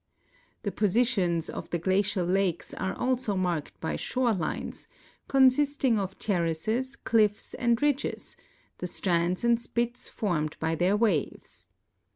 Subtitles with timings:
[0.63, 4.87] The positions of the glacial lakes are also markt by shore lines,
[5.27, 8.35] consisting of terraces, cliffs, and ridges,
[8.79, 11.67] the strands and spits formed by their waves.